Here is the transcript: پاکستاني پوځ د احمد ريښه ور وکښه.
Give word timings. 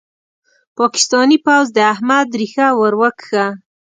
پاکستاني 0.77 1.37
پوځ 1.45 1.65
د 1.73 1.77
احمد 1.93 2.27
ريښه 2.39 2.67
ور 2.79 2.93
وکښه. 3.01 3.45